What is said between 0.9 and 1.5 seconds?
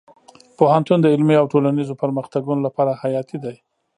د علمي او